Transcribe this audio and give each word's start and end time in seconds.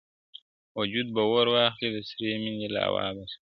وجود 0.77 1.07
به 1.15 1.21
اور 1.29 1.47
واخلي 1.53 1.89
د 1.93 1.97
سرې 2.09 2.29
ميني 2.43 2.67
لاوا 2.75 3.05
به 3.15 3.23
سم. 3.31 3.41